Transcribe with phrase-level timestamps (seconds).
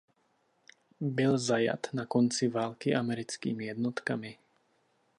[0.99, 4.37] Byl zajat na konci války americkými jednotkami.